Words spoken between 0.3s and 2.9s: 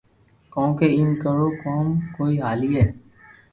ڪونڪہ ايم ڪوم ڪوئي ھالئي